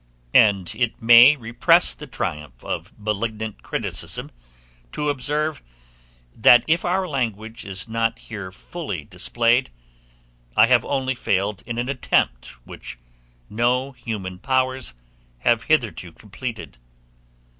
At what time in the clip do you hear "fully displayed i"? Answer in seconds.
8.51-10.65